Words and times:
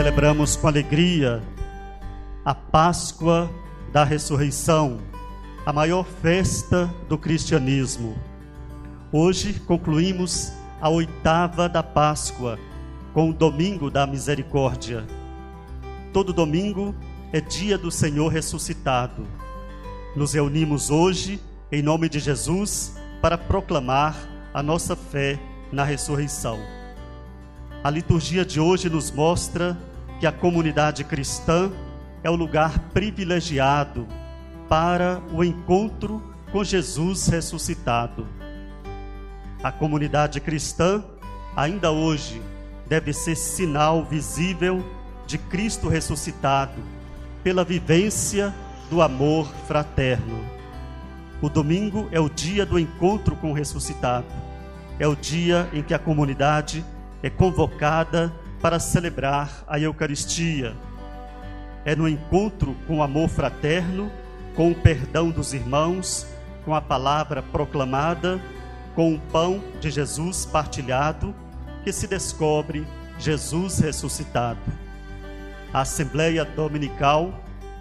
celebramos 0.00 0.56
com 0.56 0.66
alegria 0.66 1.42
a 2.42 2.54
Páscoa 2.54 3.50
da 3.92 4.02
ressurreição, 4.02 4.98
a 5.66 5.74
maior 5.74 6.06
festa 6.22 6.90
do 7.06 7.18
cristianismo. 7.18 8.16
Hoje 9.12 9.60
concluímos 9.66 10.54
a 10.80 10.88
oitava 10.88 11.68
da 11.68 11.82
Páscoa 11.82 12.58
com 13.12 13.28
o 13.28 13.34
domingo 13.34 13.90
da 13.90 14.06
misericórdia. 14.06 15.06
Todo 16.14 16.32
domingo 16.32 16.94
é 17.30 17.38
dia 17.38 17.76
do 17.76 17.90
Senhor 17.90 18.28
ressuscitado. 18.28 19.26
Nos 20.16 20.32
reunimos 20.32 20.88
hoje 20.88 21.38
em 21.70 21.82
nome 21.82 22.08
de 22.08 22.20
Jesus 22.20 22.96
para 23.20 23.36
proclamar 23.36 24.16
a 24.54 24.62
nossa 24.62 24.96
fé 24.96 25.38
na 25.70 25.84
ressurreição. 25.84 26.58
A 27.84 27.90
liturgia 27.90 28.46
de 28.46 28.58
hoje 28.58 28.88
nos 28.88 29.10
mostra 29.10 29.76
que 30.20 30.26
a 30.26 30.32
comunidade 30.32 31.02
cristã 31.02 31.72
é 32.22 32.28
o 32.28 32.36
lugar 32.36 32.78
privilegiado 32.92 34.06
para 34.68 35.22
o 35.32 35.42
encontro 35.42 36.22
com 36.52 36.62
Jesus 36.62 37.26
ressuscitado. 37.26 38.28
A 39.62 39.72
comunidade 39.72 40.38
cristã, 40.38 41.02
ainda 41.56 41.90
hoje, 41.90 42.42
deve 42.86 43.14
ser 43.14 43.34
sinal 43.34 44.04
visível 44.04 44.84
de 45.26 45.38
Cristo 45.38 45.88
ressuscitado, 45.88 46.82
pela 47.42 47.64
vivência 47.64 48.54
do 48.90 49.00
amor 49.00 49.50
fraterno. 49.66 50.44
O 51.40 51.48
domingo 51.48 52.08
é 52.12 52.20
o 52.20 52.28
dia 52.28 52.66
do 52.66 52.78
encontro 52.78 53.34
com 53.36 53.52
o 53.52 53.54
ressuscitado. 53.54 54.26
É 54.98 55.06
o 55.06 55.16
dia 55.16 55.70
em 55.72 55.82
que 55.82 55.94
a 55.94 55.98
comunidade 55.98 56.84
é 57.22 57.30
convocada 57.30 58.30
para 58.60 58.78
celebrar 58.78 59.64
a 59.66 59.78
Eucaristia. 59.78 60.76
É 61.84 61.96
no 61.96 62.08
encontro 62.08 62.76
com 62.86 62.98
o 62.98 63.02
amor 63.02 63.28
fraterno, 63.28 64.10
com 64.54 64.70
o 64.70 64.74
perdão 64.74 65.30
dos 65.30 65.54
irmãos, 65.54 66.26
com 66.64 66.74
a 66.74 66.80
palavra 66.80 67.42
proclamada, 67.42 68.40
com 68.94 69.14
o 69.14 69.18
pão 69.18 69.62
de 69.80 69.90
Jesus 69.90 70.44
partilhado, 70.44 71.34
que 71.82 71.92
se 71.92 72.06
descobre 72.06 72.86
Jesus 73.18 73.78
ressuscitado. 73.78 74.60
A 75.72 75.80
Assembleia 75.80 76.44
Dominical 76.44 77.32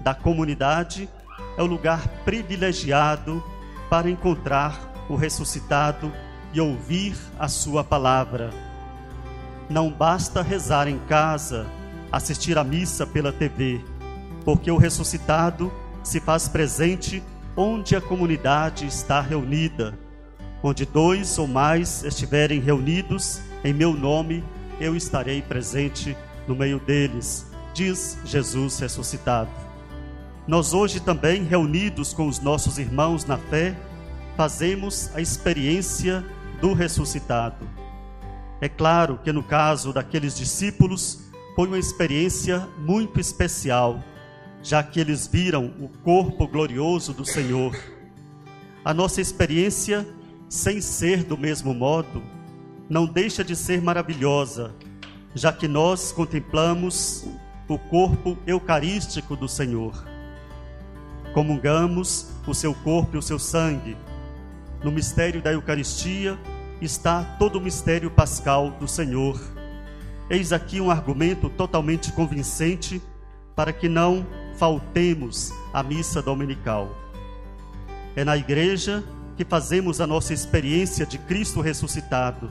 da 0.00 0.14
comunidade 0.14 1.08
é 1.56 1.62
o 1.62 1.66
lugar 1.66 2.08
privilegiado 2.24 3.42
para 3.88 4.10
encontrar 4.10 4.92
o 5.08 5.14
ressuscitado 5.14 6.12
e 6.52 6.60
ouvir 6.60 7.16
a 7.38 7.46
sua 7.46 7.84
palavra. 7.84 8.50
Não 9.68 9.90
basta 9.90 10.42
rezar 10.42 10.88
em 10.88 10.98
casa, 11.08 11.66
assistir 12.12 12.58
à 12.58 12.64
missa 12.64 13.06
pela 13.06 13.32
TV, 13.32 13.80
porque 14.44 14.70
o 14.70 14.76
ressuscitado 14.76 15.72
se 16.02 16.20
faz 16.20 16.48
presente 16.48 17.22
onde 17.56 17.96
a 17.96 18.00
comunidade 18.00 18.86
está 18.86 19.20
reunida. 19.20 19.98
Onde 20.62 20.84
dois 20.84 21.38
ou 21.38 21.46
mais 21.46 22.04
estiverem 22.04 22.60
reunidos 22.60 23.40
em 23.62 23.72
meu 23.72 23.92
nome, 23.92 24.44
eu 24.80 24.96
estarei 24.96 25.40
presente 25.40 26.16
no 26.46 26.54
meio 26.54 26.78
deles, 26.78 27.46
diz 27.72 28.18
Jesus 28.24 28.78
ressuscitado. 28.78 29.50
Nós 30.46 30.74
hoje 30.74 31.00
também, 31.00 31.42
reunidos 31.42 32.12
com 32.12 32.28
os 32.28 32.38
nossos 32.38 32.78
irmãos 32.78 33.24
na 33.24 33.38
fé, 33.38 33.74
fazemos 34.36 35.10
a 35.14 35.20
experiência 35.20 36.24
do 36.60 36.74
ressuscitado. 36.74 37.66
É 38.60 38.68
claro 38.68 39.18
que 39.22 39.32
no 39.32 39.42
caso 39.42 39.92
daqueles 39.92 40.36
discípulos 40.36 41.30
foi 41.54 41.68
uma 41.68 41.78
experiência 41.78 42.68
muito 42.78 43.20
especial, 43.20 44.02
já 44.62 44.82
que 44.82 44.98
eles 44.98 45.26
viram 45.26 45.72
o 45.78 45.88
corpo 46.02 46.46
glorioso 46.46 47.12
do 47.12 47.24
Senhor. 47.24 47.76
A 48.84 48.94
nossa 48.94 49.20
experiência, 49.20 50.06
sem 50.48 50.80
ser 50.80 51.24
do 51.24 51.36
mesmo 51.36 51.74
modo, 51.74 52.22
não 52.88 53.06
deixa 53.06 53.44
de 53.44 53.56
ser 53.56 53.80
maravilhosa, 53.82 54.74
já 55.34 55.52
que 55.52 55.68
nós 55.68 56.12
contemplamos 56.12 57.26
o 57.68 57.78
corpo 57.78 58.36
eucarístico 58.46 59.36
do 59.36 59.48
Senhor 59.48 60.14
comungamos 61.34 62.30
o 62.46 62.54
seu 62.54 62.72
corpo 62.72 63.16
e 63.16 63.18
o 63.18 63.22
seu 63.22 63.38
sangue. 63.38 63.96
No 64.82 64.92
mistério 64.92 65.42
da 65.42 65.52
Eucaristia 65.52 66.38
está 66.80 67.22
todo 67.38 67.56
o 67.56 67.60
mistério 67.60 68.10
pascal 68.10 68.70
do 68.72 68.88
Senhor. 68.88 69.40
Eis 70.28 70.52
aqui 70.52 70.80
um 70.80 70.90
argumento 70.90 71.48
totalmente 71.50 72.12
convincente 72.12 73.00
para 73.54 73.72
que 73.72 73.88
não 73.88 74.26
faltemos 74.56 75.52
à 75.72 75.82
missa 75.82 76.22
dominical. 76.22 76.90
É 78.16 78.24
na 78.24 78.36
igreja 78.36 79.04
que 79.36 79.44
fazemos 79.44 80.00
a 80.00 80.06
nossa 80.06 80.32
experiência 80.32 81.04
de 81.04 81.18
Cristo 81.18 81.60
ressuscitado. 81.60 82.50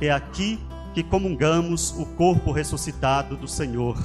É 0.00 0.10
aqui 0.10 0.58
que 0.94 1.02
comungamos 1.02 1.90
o 1.98 2.06
corpo 2.06 2.52
ressuscitado 2.52 3.36
do 3.36 3.48
Senhor. 3.48 3.96